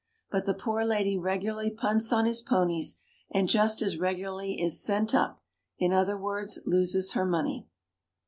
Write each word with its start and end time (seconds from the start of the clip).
But 0.31 0.47
the 0.47 0.55
poor 0.55 0.83
lady 0.83 1.15
regularly 1.15 1.69
punts 1.69 2.11
on 2.11 2.25
his 2.25 2.41
ponies, 2.41 2.97
and 3.29 3.47
just 3.47 3.83
as 3.83 3.99
regularly 3.99 4.59
is 4.59 4.83
"sent 4.83 5.13
up" 5.13 5.43
in 5.77 5.93
other 5.93 6.17
words, 6.17 6.57
loses 6.65 7.11
her 7.11 7.23
money. 7.23 7.67